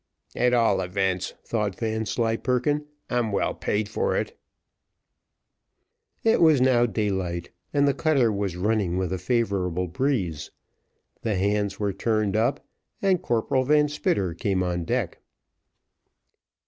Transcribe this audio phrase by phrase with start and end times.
[0.35, 4.35] "At all events," thought Vanslyperken, "I'm well paid for it."
[6.23, 10.49] It was now daylight, and the cutter was running with a favourable breeze;
[11.21, 12.65] the hands were turned up,
[13.03, 15.19] and Corporal Van Spitter came on deck.